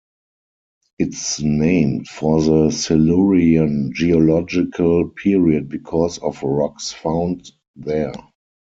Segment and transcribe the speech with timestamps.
[0.97, 8.15] It's named for the Silurian geological period because of rocks found there.